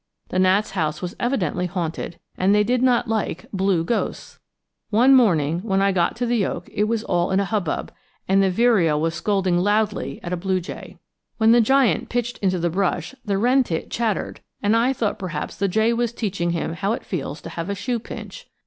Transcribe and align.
The 0.29 0.39
gnats' 0.39 0.71
house 0.71 0.99
was 0.99 1.15
evidently 1.19 1.67
haunted, 1.67 2.17
and 2.35 2.55
they 2.55 2.63
did 2.63 2.81
not 2.81 3.07
like 3.07 3.45
blue 3.53 3.83
ghosts. 3.83 4.39
One 4.89 5.13
morning 5.13 5.59
when 5.59 5.79
I 5.79 5.91
got 5.91 6.15
to 6.15 6.25
the 6.25 6.43
oak 6.43 6.67
it 6.73 6.85
was 6.85 7.03
all 7.03 7.29
in 7.29 7.39
a 7.39 7.45
hubbub, 7.45 7.91
and 8.27 8.41
the 8.41 8.49
vireo 8.49 8.97
was 8.97 9.13
scolding 9.13 9.59
loudly 9.59 10.19
at 10.23 10.33
a 10.33 10.37
blue 10.37 10.59
jay. 10.59 10.97
When 11.37 11.51
the 11.51 11.61
giant 11.61 12.09
pitched 12.09 12.39
into 12.39 12.57
the 12.57 12.71
brush 12.71 13.13
the 13.23 13.37
wren 13.37 13.63
tit 13.63 13.91
chattered, 13.91 14.39
and 14.63 14.75
I 14.75 14.91
thought 14.91 15.19
perhaps 15.19 15.55
the 15.55 15.67
jay 15.67 15.93
was 15.93 16.11
teaching 16.13 16.49
him 16.49 16.73
how 16.73 16.93
it 16.93 17.05
feels 17.05 17.39
to 17.41 17.49
have 17.49 17.69
a 17.69 17.75
shoe 17.75 17.99
pinch. 17.99 18.47